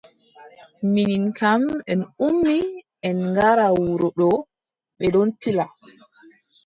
Minin 0.93 1.25
kam 1.39 1.63
en 1.93 2.01
ummi 2.27 2.59
en 3.07 3.17
ngara 3.31 3.67
wuro 3.77 4.09
ɗo. 4.19 4.29
bee 4.97 5.11
ɗon 5.15 5.29
pila. 5.39 5.65